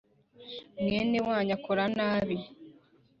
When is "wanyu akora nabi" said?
1.27-2.37